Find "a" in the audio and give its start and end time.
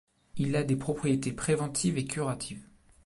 0.55-0.63